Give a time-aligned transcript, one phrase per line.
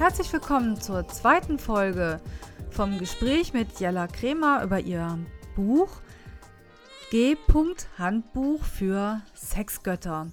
[0.00, 2.22] Herzlich willkommen zur zweiten Folge
[2.70, 5.18] vom Gespräch mit Jella Kremer über ihr
[5.54, 5.90] Buch
[7.10, 7.36] G.
[7.98, 10.28] Handbuch für Sexgötter.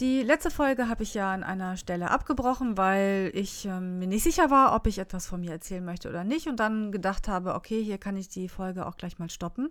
[0.00, 4.24] Die letzte Folge habe ich ja an einer Stelle abgebrochen, weil ich äh, mir nicht
[4.24, 7.54] sicher war, ob ich etwas von mir erzählen möchte oder nicht und dann gedacht habe,
[7.54, 9.70] okay, hier kann ich die Folge auch gleich mal stoppen.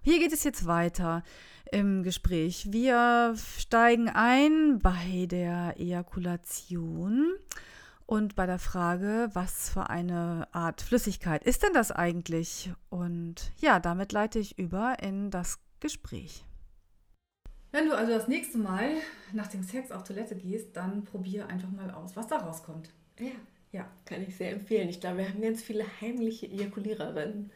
[0.00, 1.24] Hier geht es jetzt weiter
[1.70, 2.68] im Gespräch.
[2.70, 7.34] Wir steigen ein bei der Ejakulation
[8.08, 12.72] und bei der Frage, was für eine Art Flüssigkeit ist denn das eigentlich?
[12.88, 16.42] Und ja, damit leite ich über in das Gespräch.
[17.70, 18.92] Wenn du also das nächste Mal
[19.34, 22.88] nach dem Sex auf Toilette gehst, dann probier einfach mal aus, was da rauskommt.
[23.18, 23.32] Ja.
[23.72, 23.86] Ja.
[24.06, 24.88] Kann ich sehr empfehlen.
[24.88, 27.50] Ich glaube, wir haben ganz viele heimliche Ejakuliererinnen.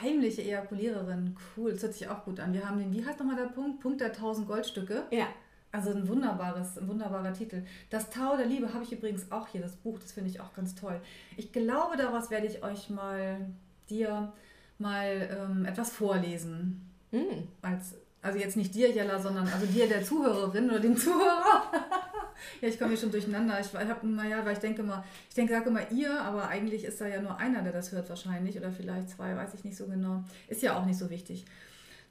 [0.00, 2.54] Heimliche Ejakuliererinnen, cool, das hört sich auch gut an.
[2.54, 3.80] Wir haben den, wie heißt nochmal der Punkt?
[3.80, 5.04] Punkt der 1000 Goldstücke.
[5.10, 5.26] Ja.
[5.72, 7.62] Also ein wunderbares, ein wunderbarer Titel.
[7.88, 10.52] Das Tau der Liebe habe ich übrigens auch hier, das Buch, das finde ich auch
[10.52, 11.00] ganz toll.
[11.38, 13.38] Ich glaube, daraus werde ich euch mal,
[13.88, 14.32] dir
[14.78, 16.86] mal ähm, etwas vorlesen.
[17.10, 17.48] Mm.
[17.62, 21.62] Als, also jetzt nicht dir, Jella, sondern also dir, der Zuhörerin oder dem Zuhörer.
[22.60, 23.58] ja, ich komme hier schon durcheinander.
[23.58, 27.00] Ich habe naja, weil ich denke mal, ich denke, sage immer ihr, aber eigentlich ist
[27.00, 28.58] da ja nur einer, der das hört wahrscheinlich.
[28.58, 30.22] Oder vielleicht zwei, weiß ich nicht so genau.
[30.48, 31.46] Ist ja auch nicht so wichtig.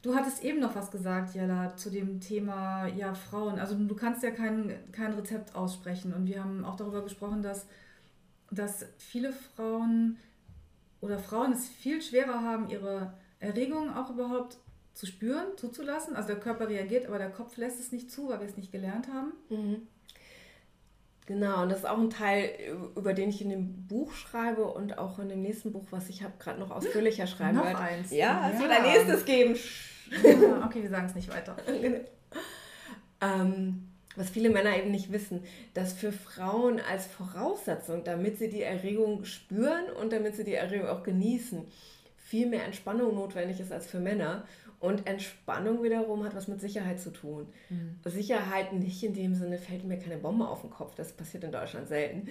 [0.02, 3.60] Du hattest eben noch was gesagt, Jella, zu dem Thema ja, Frauen.
[3.60, 6.14] Also du kannst ja kein, kein Rezept aussprechen.
[6.14, 7.68] Und wir haben auch darüber gesprochen, dass,
[8.50, 10.18] dass viele Frauen
[11.02, 14.58] oder Frauen es viel schwerer haben, ihre Erregung auch überhaupt
[14.94, 16.16] zu spüren, zuzulassen.
[16.16, 18.72] Also der Körper reagiert, aber der Kopf lässt es nicht zu, weil wir es nicht
[18.72, 19.34] gelernt haben.
[19.50, 19.88] Mhm.
[21.28, 22.50] Genau, und das ist auch ein Teil,
[22.96, 26.24] über den ich in dem Buch schreibe und auch in dem nächsten Buch, was ich
[26.24, 28.12] habe gerade noch ausführlicher schreiben Noch eins.
[28.12, 28.62] Ja, es ja.
[28.62, 29.56] wird ein nächstes geben.
[30.24, 31.56] Ja, okay, wir sagen es nicht weiter.
[33.22, 35.44] ähm, was viele Männer eben nicht wissen,
[35.74, 40.88] dass für Frauen als Voraussetzung, damit sie die Erregung spüren und damit sie die Erregung
[40.90, 41.66] auch genießen,
[42.18, 44.46] viel mehr Entspannung notwendig ist als für Männer.
[44.80, 47.48] Und Entspannung wiederum hat was mit Sicherheit zu tun.
[47.70, 48.00] Mhm.
[48.04, 51.52] Sicherheit nicht in dem Sinne, fällt mir keine Bombe auf den Kopf, das passiert in
[51.52, 52.30] Deutschland selten,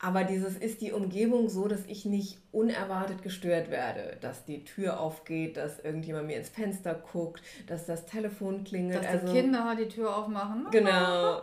[0.00, 5.00] aber dieses ist die Umgebung so, dass ich nicht unerwartet gestört werde, dass die Tür
[5.00, 9.02] aufgeht, dass irgendjemand mir ins Fenster guckt, dass das Telefon klingelt.
[9.02, 10.66] Dass also, die Kinder die Tür aufmachen.
[10.70, 11.42] Genau.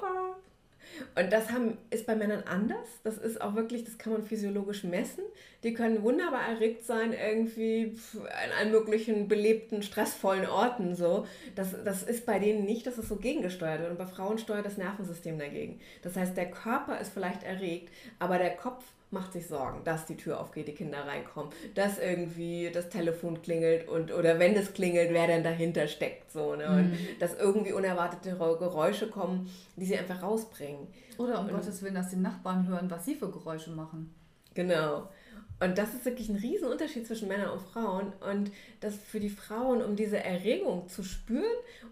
[1.16, 2.88] Und das haben, ist bei Männern anders.
[3.04, 5.24] Das ist auch wirklich, das kann man physiologisch messen.
[5.64, 10.96] Die können wunderbar erregt sein, irgendwie an allen möglichen belebten, stressvollen Orten.
[10.96, 11.26] So.
[11.56, 13.92] Das, das ist bei denen nicht, dass es so gegengesteuert wird.
[13.92, 15.80] Und bei Frauen steuert das Nervensystem dagegen.
[16.02, 18.84] Das heißt, der Körper ist vielleicht erregt, aber der Kopf
[19.16, 23.88] macht sich Sorgen, dass die Tür aufgeht, die Kinder reinkommen, dass irgendwie das Telefon klingelt
[23.88, 26.68] und oder wenn es klingelt, wer denn dahinter steckt so ne?
[26.68, 26.98] und mhm.
[27.20, 30.88] dass irgendwie unerwartete Geräusche kommen, die sie einfach rausbringen.
[31.18, 34.14] Oder um und, Gottes Willen, dass die Nachbarn hören, was sie für Geräusche machen.
[34.54, 35.10] Genau.
[35.60, 38.12] Und das ist wirklich ein Riesenunterschied zwischen Männern und Frauen.
[38.30, 38.52] Und
[38.82, 41.44] das für die Frauen, um diese Erregung zu spüren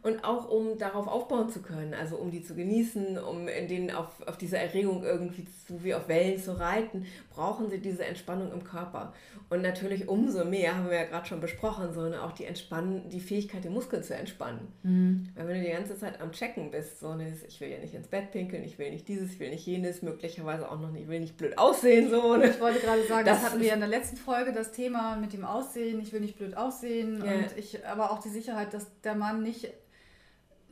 [0.01, 3.91] und auch um darauf aufbauen zu können, also um die zu genießen, um in denen
[3.91, 8.52] auf, auf diese Erregung irgendwie so wie auf Wellen zu reiten, brauchen sie diese Entspannung
[8.52, 9.13] im Körper.
[9.50, 13.09] Und natürlich umso mehr, haben wir ja gerade schon besprochen, so ne, auch die, Entspannen,
[13.09, 14.68] die Fähigkeit, die Muskeln zu entspannen.
[14.84, 15.29] Mhm.
[15.35, 17.94] Weil wenn du die ganze Zeit am Checken bist, so ne, ich will ja nicht
[17.94, 21.03] ins Bett pinkeln, ich will nicht dieses, ich will nicht jenes, möglicherweise auch noch nicht,
[21.03, 22.09] ich will nicht blöd aussehen.
[22.09, 22.50] So, ne?
[22.50, 25.34] Ich wollte gerade sagen, das, das hatten wir in der letzten Folge, das Thema mit
[25.34, 27.34] dem Aussehen, ich will nicht blöd aussehen yeah.
[27.34, 29.72] und ich, aber auch die Sicherheit, dass der Mann nicht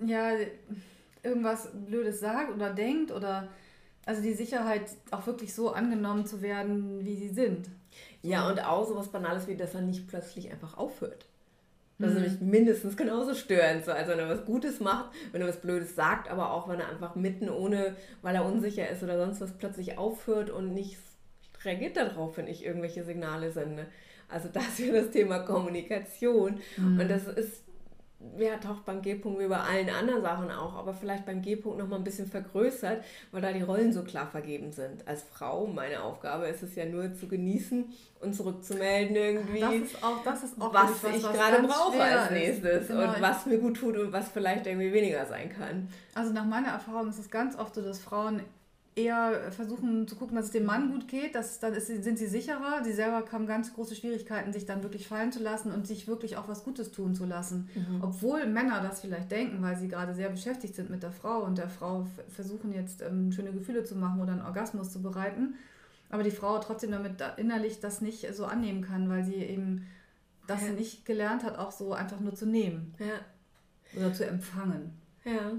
[0.05, 0.31] ja,
[1.23, 3.47] irgendwas Blödes sagt oder denkt oder
[4.05, 7.69] also die Sicherheit auch wirklich so angenommen zu werden, wie sie sind.
[8.21, 11.27] Ja, und auch so was Banales wie, dass er nicht plötzlich einfach aufhört.
[11.99, 12.21] Das ist mhm.
[12.23, 13.85] nämlich mindestens genauso störend.
[13.85, 13.91] So.
[13.91, 16.89] Also wenn er was Gutes macht, wenn er was Blödes sagt, aber auch wenn er
[16.89, 20.97] einfach mitten ohne, weil er unsicher ist oder sonst was, plötzlich aufhört und nicht
[21.65, 23.87] reagiert darauf, wenn ich irgendwelche Signale sende.
[24.29, 26.59] Also das ist ja das Thema Kommunikation.
[26.77, 26.99] Mhm.
[26.99, 27.63] Und das ist
[28.37, 31.99] ja, taucht beim G-Punkt wie bei allen anderen Sachen auch, aber vielleicht beim G-Punkt nochmal
[31.99, 35.07] ein bisschen vergrößert, weil da die Rollen so klar vergeben sind.
[35.07, 37.85] Als Frau, meine Aufgabe ist es ja nur zu genießen
[38.19, 42.31] und zurückzumelden irgendwie, das ist auch, das ist auch was, was ich gerade brauche als
[42.31, 43.03] nächstes genau.
[43.03, 45.89] und was mir gut tut und was vielleicht irgendwie weniger sein kann.
[46.13, 48.41] Also nach meiner Erfahrung ist es ganz oft so, dass Frauen
[48.95, 52.27] eher versuchen zu gucken, dass es dem Mann gut geht, dass, dann ist, sind sie
[52.27, 52.83] sicherer.
[52.83, 56.35] Sie selber haben ganz große Schwierigkeiten, sich dann wirklich fallen zu lassen und sich wirklich
[56.35, 57.69] auch was Gutes tun zu lassen.
[57.73, 58.03] Mhm.
[58.03, 61.57] Obwohl Männer das vielleicht denken, weil sie gerade sehr beschäftigt sind mit der Frau und
[61.57, 65.55] der Frau versuchen jetzt ähm, schöne Gefühle zu machen oder einen Orgasmus zu bereiten.
[66.09, 69.87] Aber die Frau trotzdem damit innerlich das nicht so annehmen kann, weil sie eben
[70.47, 70.73] das ja.
[70.73, 72.93] nicht gelernt hat, auch so einfach nur zu nehmen.
[72.99, 73.97] Ja.
[73.97, 74.91] Oder zu empfangen.
[75.23, 75.53] Ja.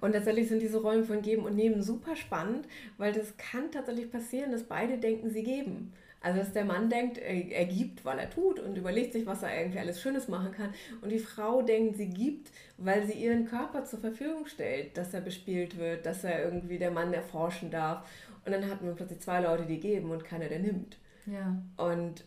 [0.00, 2.66] Und tatsächlich sind diese Rollen von Geben und Nehmen super spannend,
[2.98, 5.92] weil das kann tatsächlich passieren, dass beide denken, sie geben.
[6.24, 9.60] Also dass der Mann denkt, er, gibt, weil er tut und überlegt sich, was er
[9.60, 10.72] irgendwie alles Schönes machen kann.
[11.02, 15.20] Und die Frau denkt, sie gibt, weil sie ihren Körper zur Verfügung stellt, dass er
[15.20, 18.08] bespielt wird, dass er irgendwie der Mann erforschen darf.
[18.46, 20.96] Und dann hat man plötzlich zwei Leute, die geben und keiner, der nimmt.
[21.26, 21.62] Ja.
[21.76, 22.24] Und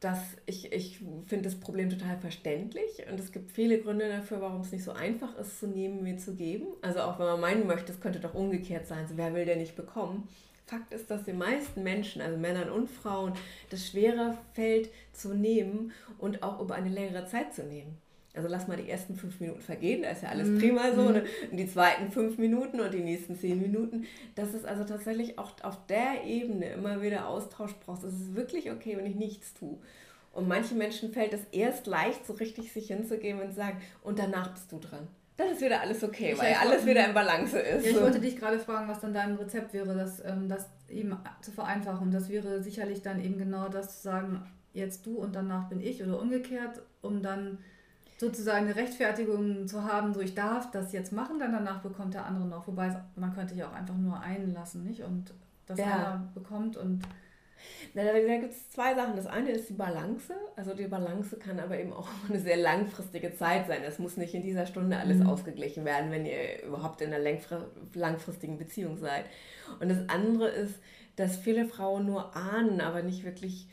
[0.00, 4.62] das, ich, ich finde das Problem total verständlich und es gibt viele Gründe dafür, warum
[4.62, 6.68] es nicht so einfach ist, zu nehmen wie zu geben.
[6.80, 9.56] Also auch wenn man meinen möchte, es könnte doch umgekehrt sein, so wer will der
[9.56, 10.26] nicht bekommen.
[10.66, 13.34] Fakt ist, dass den meisten Menschen, also Männern und Frauen,
[13.68, 17.98] das schwerer fällt zu nehmen und auch über eine längere Zeit zu nehmen.
[18.34, 20.58] Also lass mal die ersten fünf Minuten vergehen, da ist ja alles mhm.
[20.58, 21.10] prima so.
[21.10, 21.24] Ne?
[21.50, 24.06] Und die zweiten fünf Minuten und die nächsten zehn Minuten.
[24.36, 28.04] Dass es also tatsächlich auch auf der Ebene immer wieder Austausch braucht.
[28.04, 29.78] Es ist wirklich okay, wenn ich nichts tue.
[30.32, 34.18] Und manchen Menschen fällt es erst leicht, so richtig sich hinzugeben und zu sagen, und
[34.20, 35.08] danach bist du dran
[35.40, 37.86] dann ist wieder alles okay, weil ja, alles wieder in Balance ist.
[37.86, 41.16] Ja, ich wollte dich gerade fragen, was dann dein Rezept wäre, das, ähm, das eben
[41.40, 42.10] zu vereinfachen.
[42.10, 44.42] Das wäre sicherlich dann eben genau das zu sagen,
[44.72, 47.58] jetzt du und danach bin ich oder umgekehrt, um dann
[48.20, 52.26] sozusagen eine Rechtfertigung zu haben, so ich darf das jetzt machen, dann danach bekommt der
[52.26, 52.66] andere noch.
[52.66, 55.02] Wobei man könnte ja auch einfach nur einlassen, nicht?
[55.02, 55.32] Und
[55.64, 55.86] das ja.
[55.86, 57.02] einer bekommt und
[57.94, 59.16] na, da, da gibt es zwei Sachen.
[59.16, 60.34] Das eine ist die Balance.
[60.54, 63.82] Also die Balance kann aber eben auch eine sehr langfristige Zeit sein.
[63.86, 65.26] Es muss nicht in dieser Stunde alles mhm.
[65.26, 67.38] ausgeglichen werden, wenn ihr überhaupt in einer
[67.94, 69.24] langfristigen Beziehung seid.
[69.80, 70.74] Und das andere ist,
[71.16, 73.66] dass viele Frauen nur ahnen, aber nicht wirklich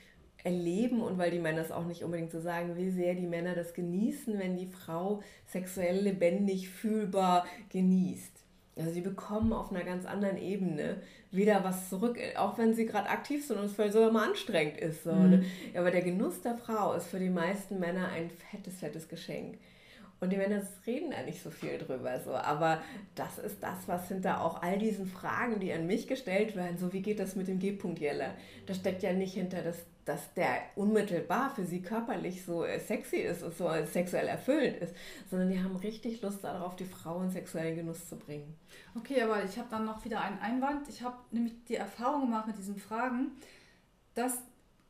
[0.47, 3.53] erleben und weil die Männer es auch nicht unbedingt so sagen, wie sehr die Männer
[3.53, 8.31] das genießen, wenn die Frau sexuell lebendig, fühlbar genießt.
[8.77, 11.01] Also sie bekommen auf einer ganz anderen Ebene
[11.31, 14.77] wieder was zurück, auch wenn sie gerade aktiv sind und es vielleicht sogar mal anstrengend
[14.77, 15.03] ist.
[15.03, 15.29] So, mhm.
[15.29, 15.45] ne?
[15.75, 19.57] Aber der Genuss der Frau ist für die meisten Männer ein fettes, fettes Geschenk.
[20.19, 22.19] Und die Männer reden da nicht so viel drüber.
[22.23, 22.33] So.
[22.33, 22.81] Aber
[23.15, 26.93] das ist das, was hinter auch all diesen Fragen, die an mich gestellt werden, so
[26.93, 28.31] wie geht das mit dem G-Punkt Jelle?
[28.65, 29.77] Da steckt ja nicht hinter, dass,
[30.07, 34.95] dass der unmittelbar für sie körperlich so äh, sexy ist und so sexuell erfüllend ist,
[35.29, 38.55] sondern die haben richtig Lust darauf, die Frau in sexuellen Genuss zu bringen.
[38.95, 40.87] Okay, aber ich habe dann noch wieder einen Einwand.
[40.87, 43.31] Ich habe nämlich die Erfahrung gemacht mit diesen Fragen,
[44.15, 44.37] dass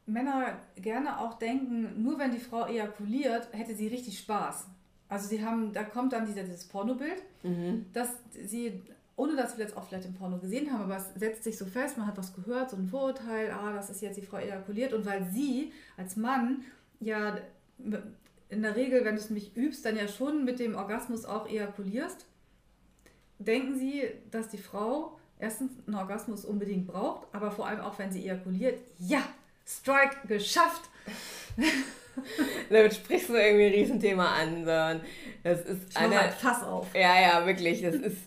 [0.05, 4.67] Männer gerne auch denken, nur wenn die Frau ejakuliert, hätte sie richtig Spaß.
[5.09, 7.85] Also sie haben, da kommt dann dieser, dieses Pornobild, mhm.
[7.93, 8.83] dass sie,
[9.17, 11.65] ohne dass wir jetzt auch vielleicht im Porno gesehen haben, aber es setzt sich so
[11.65, 14.93] fest, man hat was gehört, so ein Vorurteil, ah, das ist jetzt die Frau ejakuliert.
[14.93, 16.63] Und weil sie als Mann
[16.99, 17.37] ja
[18.49, 21.49] in der Regel, wenn du es nämlich übst, dann ja schon mit dem Orgasmus auch
[21.49, 22.25] ejakulierst,
[23.39, 28.11] denken sie, dass die Frau erstens einen Orgasmus unbedingt braucht, aber vor allem auch, wenn
[28.11, 29.21] sie ejakuliert, ja,
[29.65, 30.89] Strike geschafft.
[32.69, 34.57] Damit sprichst du irgendwie ein Riesenthema an.
[34.57, 35.01] Sondern
[35.43, 36.19] das ist ich eine.
[36.19, 36.87] Halt Fass auf.
[36.95, 37.81] Ja, ja, wirklich.
[37.81, 38.17] Das ist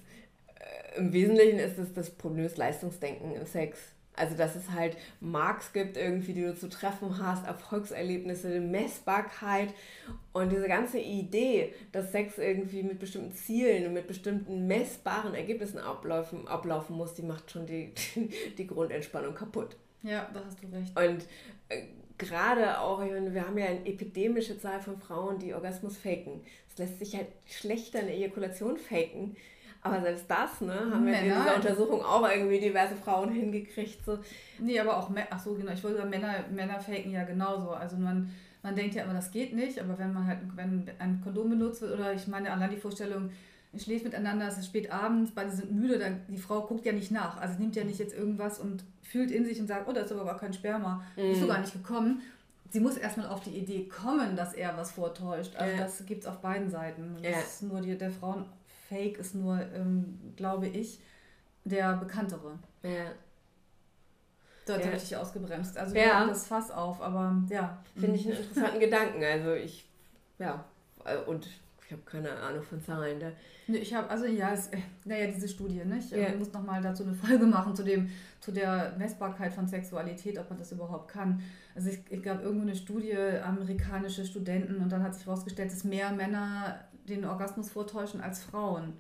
[0.97, 3.79] im Wesentlichen ist es das Problem des Leistungsdenken im Sex.
[4.17, 9.73] Also, dass es halt Marks gibt, irgendwie, die du zu treffen hast, Erfolgserlebnisse, Messbarkeit
[10.33, 15.79] und diese ganze Idee, dass Sex irgendwie mit bestimmten Zielen und mit bestimmten messbaren Ergebnissen
[15.79, 17.95] ablaufen, ablaufen muss, die macht schon die,
[18.59, 19.77] die Grundentspannung kaputt.
[20.03, 20.99] Ja, da hast du recht.
[20.99, 21.27] Und
[21.69, 21.85] äh,
[22.19, 26.43] gerade auch, meine, wir haben ja eine epidemische Zahl von Frauen, die Orgasmus faken.
[26.71, 29.37] Es lässt sich halt schlechter eine Ejakulation faken.
[29.83, 34.05] Aber selbst das, ne, haben wir in dieser Untersuchung auch irgendwie diverse Frauen hingekriegt.
[34.05, 34.19] So.
[34.59, 37.71] Nee, aber auch, ach so, genau, ich wollte sagen, Männer, Männer faken ja genauso.
[37.71, 38.31] Also man,
[38.63, 41.81] man denkt ja immer, das geht nicht, aber wenn man halt, wenn ein Kondom benutzt
[41.81, 43.31] wird, oder ich meine, allein die Vorstellung,
[43.73, 46.93] ihr schläft miteinander, es ist spät abends, beide sind müde, dann, die Frau guckt ja
[46.93, 47.41] nicht nach.
[47.41, 50.13] Also nimmt ja nicht jetzt irgendwas und fühlt in sich und sagt, oh, da ist
[50.13, 51.03] aber gar kein Sperma.
[51.17, 51.23] Mhm.
[51.23, 52.21] Ist so gar nicht gekommen.
[52.69, 55.57] Sie muss erstmal auf die Idee kommen, dass er was vortäuscht.
[55.57, 55.83] Also ja.
[55.83, 57.17] das gibt es auf beiden Seiten.
[57.23, 57.39] Das ja.
[57.39, 58.13] ist nur die, der
[58.91, 61.01] Frauenfake ist nur, ähm, glaube ich,
[61.65, 62.59] der bekanntere.
[62.83, 63.13] Ja.
[64.67, 64.87] Dort ja.
[64.87, 65.79] habe ich ausgebremst.
[65.79, 66.27] Also ja.
[66.27, 67.83] das Fass auf, aber ja.
[67.99, 69.23] Finde ich einen interessanten Gedanken.
[69.25, 69.89] Also ich,
[70.39, 70.65] ja,
[71.27, 71.47] und
[71.85, 73.19] ich habe keine Ahnung von Zahlen.
[73.19, 73.33] Da.
[73.67, 74.71] Ich habe, also ja, es,
[75.05, 76.13] naja, diese Studie, nicht?
[76.13, 76.29] Ja.
[76.29, 80.49] Man muss nochmal dazu eine Folge machen zu dem, zu der Messbarkeit von Sexualität, ob
[80.51, 81.43] man das überhaupt kann.
[81.75, 85.85] Also ich, ich gab irgendwo eine Studie, amerikanische Studenten, und dann hat sich herausgestellt, dass
[85.85, 86.79] mehr Männer
[87.17, 88.95] den Orgasmus vortäuschen als Frauen.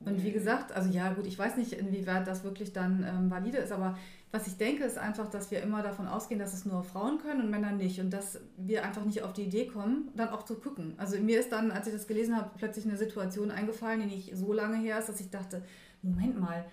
[0.00, 3.58] Und wie gesagt, also ja, gut, ich weiß nicht, inwieweit das wirklich dann ähm, valide
[3.58, 3.98] ist, aber
[4.30, 7.40] was ich denke, ist einfach, dass wir immer davon ausgehen, dass es nur Frauen können
[7.40, 7.98] und Männer nicht.
[7.98, 10.94] Und dass wir einfach nicht auf die Idee kommen, dann auch zu gucken.
[10.98, 14.36] Also mir ist dann, als ich das gelesen habe, plötzlich eine Situation eingefallen, die nicht
[14.36, 15.62] so lange her ist, dass ich dachte,
[16.02, 16.66] Moment mal,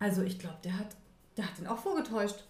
[0.00, 0.88] also ich glaube, der hat,
[1.36, 2.44] der hat den auch vorgetäuscht.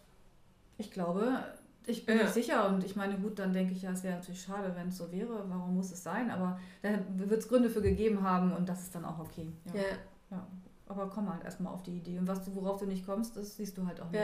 [0.79, 1.45] Ich glaube,
[1.89, 2.25] ich bin ja.
[2.25, 4.89] nicht sicher und ich meine, gut, dann denke ich ja, es wäre natürlich schade, wenn
[4.89, 5.45] es so wäre.
[5.49, 6.31] Warum muss es sein?
[6.31, 9.51] Aber da wird es Gründe für gegeben haben und das ist dann auch okay.
[9.67, 9.81] Ja.
[9.81, 9.87] ja.
[10.31, 10.47] ja.
[10.87, 12.19] Aber komm halt erstmal auf die Idee.
[12.19, 14.23] Und was du, worauf du nicht kommst, das siehst du halt auch nicht.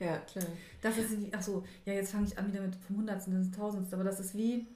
[0.00, 0.44] Ja, ja klar.
[0.82, 3.98] Das ist wie, achso, ja, jetzt fange ich an wieder mit vom Hundertsten ins Tausendsten,
[3.98, 4.66] aber das ist wie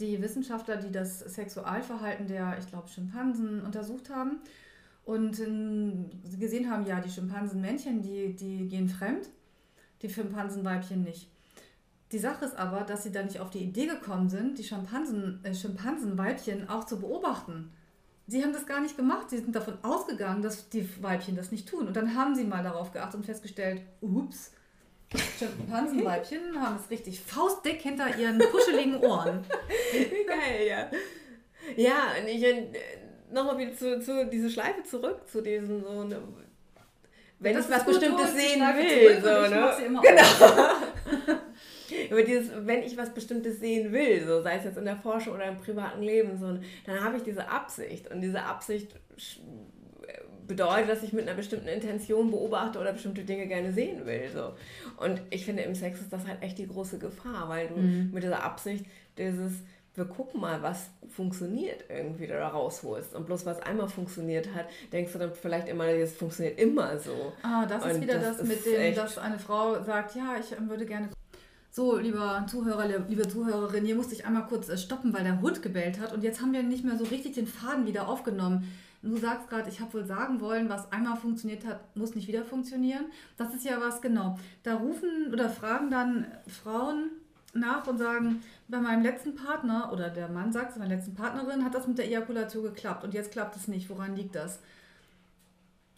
[0.00, 4.40] die Wissenschaftler, die das Sexualverhalten der, ich glaube, Schimpansen untersucht haben
[5.04, 9.28] und in, gesehen haben, ja, die Schimpansenmännchen, die, die gehen fremd,
[10.02, 11.30] die Schimpansenweibchen nicht.
[12.12, 15.40] Die Sache ist aber, dass sie da nicht auf die Idee gekommen sind, die Schimpansen,
[15.42, 17.72] äh, Schimpansenweibchen auch zu beobachten.
[18.26, 19.30] Sie haben das gar nicht gemacht.
[19.30, 21.86] Sie sind davon ausgegangen, dass die Weibchen das nicht tun.
[21.86, 24.52] Und dann haben sie mal darauf geachtet und festgestellt, ups,
[25.38, 29.44] Schimpansenweibchen haben es richtig faustdick hinter ihren kuscheligen Ohren.
[30.26, 30.90] Geil, ja.
[31.76, 32.66] Ja, und ich äh,
[33.32, 36.20] nochmal wieder zu, zu diese Schleife zurück, zu diesen so ne,
[37.40, 40.00] wenn das ich was Bestimmtes sehen will, so, ne?
[40.02, 40.02] Genau.
[42.10, 45.34] Über dieses, wenn ich was Bestimmtes sehen will, so sei es jetzt in der Forschung
[45.34, 48.94] oder im privaten Leben, so, dann habe ich diese Absicht und diese Absicht
[50.46, 54.28] bedeutet, dass ich mit einer bestimmten Intention beobachte oder bestimmte Dinge gerne sehen will.
[54.32, 54.52] So.
[55.02, 58.10] Und ich finde, im Sex ist das halt echt die große Gefahr, weil du mhm.
[58.12, 58.84] mit dieser Absicht
[59.16, 59.52] dieses,
[59.94, 63.14] wir gucken mal, was funktioniert, irgendwie da rausholst.
[63.14, 67.32] Und bloß was einmal funktioniert hat, denkst du dann vielleicht immer, es funktioniert immer so.
[67.42, 70.84] Ah, das ist wieder das, das mit dem, dass eine Frau sagt, ja, ich würde
[70.84, 71.08] gerne
[71.74, 75.60] so, lieber Zuhörer, liebe Zuhörerin, hier musste ich einmal kurz äh, stoppen, weil der Hund
[75.60, 76.12] gebellt hat.
[76.12, 78.72] Und jetzt haben wir nicht mehr so richtig den Faden wieder aufgenommen.
[79.02, 82.44] Du sagst gerade, ich habe wohl sagen wollen, was einmal funktioniert hat, muss nicht wieder
[82.44, 83.06] funktionieren.
[83.36, 84.38] Das ist ja was, genau.
[84.62, 87.10] Da rufen oder fragen dann Frauen
[87.54, 91.64] nach und sagen, bei meinem letzten Partner oder der Mann sagt, bei meiner letzten Partnerin
[91.64, 93.90] hat das mit der Ejakulation geklappt und jetzt klappt es nicht.
[93.90, 94.60] Woran liegt das?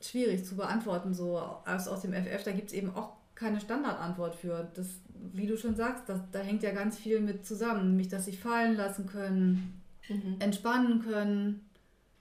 [0.01, 2.45] Schwierig zu beantworten, so aus, aus dem FF.
[2.45, 4.71] Da gibt es eben auch keine Standardantwort für.
[4.75, 4.87] Das,
[5.33, 7.91] wie du schon sagst, das, da hängt ja ganz viel mit zusammen.
[7.91, 10.37] Nämlich, dass sich fallen lassen können, mhm.
[10.39, 11.69] entspannen können.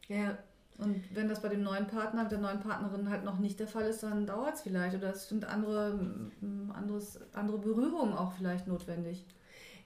[0.08, 0.38] Ja.
[0.78, 3.86] Und wenn das bei dem neuen Partner, der neuen Partnerin halt noch nicht der Fall
[3.86, 4.96] ist, dann dauert es vielleicht.
[4.96, 6.32] Oder es sind andere,
[6.74, 9.26] anderes, andere Berührungen auch vielleicht notwendig.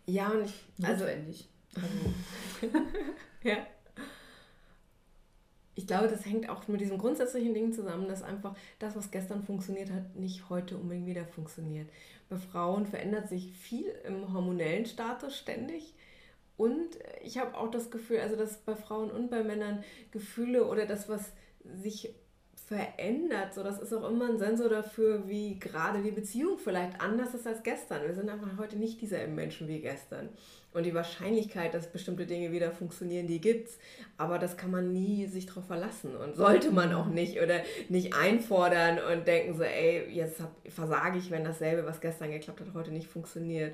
[0.07, 0.65] Ja, und ich.
[0.81, 1.47] Also, notwendig.
[1.75, 2.77] Also.
[3.43, 3.57] ja
[5.79, 9.43] ich glaube, das hängt auch mit diesem grundsätzlichen Ding zusammen, dass einfach das, was gestern
[9.43, 11.89] funktioniert hat, nicht heute unbedingt wieder funktioniert.
[12.27, 15.93] Bei Frauen verändert sich viel im hormonellen Status ständig.
[16.57, 20.85] Und ich habe auch das Gefühl, also dass bei Frauen und bei Männern Gefühle oder
[20.85, 21.31] das, was
[21.63, 22.13] sich
[22.69, 27.33] verändert, so das ist auch immer ein Sensor dafür, wie gerade die Beziehung vielleicht anders
[27.33, 28.03] ist als gestern.
[28.03, 30.29] Wir sind einfach heute nicht dieselben Menschen wie gestern.
[30.71, 33.79] Und die Wahrscheinlichkeit, dass bestimmte Dinge wieder funktionieren, die gibt's.
[34.17, 38.13] Aber das kann man nie sich darauf verlassen und sollte man auch nicht oder nicht
[38.13, 42.75] einfordern und denken so, ey, jetzt hab, versage ich, wenn dasselbe, was gestern geklappt hat,
[42.75, 43.73] heute nicht funktioniert.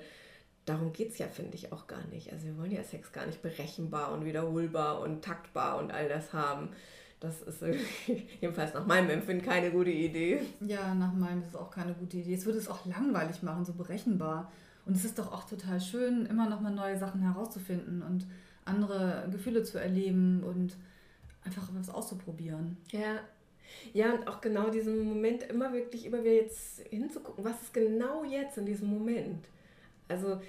[0.65, 2.31] Darum geht es ja, finde ich, auch gar nicht.
[2.31, 6.31] Also wir wollen ja Sex gar nicht berechenbar und wiederholbar und taktbar und all das
[6.31, 6.69] haben.
[7.19, 7.63] Das ist
[8.41, 10.41] jedenfalls nach meinem Empfinden keine gute Idee.
[10.61, 12.33] Ja, nach meinem ist es auch keine gute Idee.
[12.33, 14.51] Es würde es auch langweilig machen, so berechenbar.
[14.85, 18.27] Und es ist doch auch total schön, immer noch mal neue Sachen herauszufinden und
[18.65, 20.75] andere Gefühle zu erleben und
[21.43, 22.77] einfach was auszuprobieren.
[22.91, 23.19] Ja.
[23.93, 28.23] Ja, und auch genau diesen Moment immer wirklich immer wieder jetzt hinzugucken, was ist genau
[28.23, 29.47] jetzt in diesem Moment.
[30.07, 30.39] Also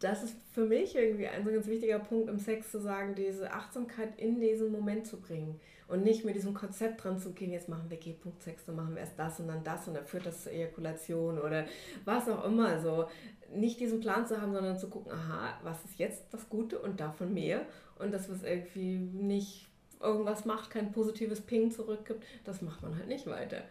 [0.00, 3.52] das ist für mich irgendwie ein so ganz wichtiger Punkt im Sex zu sagen, diese
[3.52, 7.68] Achtsamkeit in diesen Moment zu bringen und nicht mit diesem Konzept dran zu gehen, jetzt
[7.68, 10.44] machen wir G-Punkt-Sex, dann machen wir erst das und dann das und dann führt das
[10.44, 11.66] zur Ejakulation oder
[12.04, 12.80] was auch immer.
[12.80, 13.06] So
[13.54, 17.00] nicht diesen Plan zu haben, sondern zu gucken, aha, was ist jetzt das Gute und
[17.00, 17.66] davon mehr
[17.98, 19.66] und das, was irgendwie nicht
[20.00, 23.62] irgendwas macht, kein positives Ping zurückgibt, das macht man halt nicht weiter.